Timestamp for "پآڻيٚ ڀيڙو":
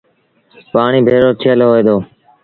0.71-1.29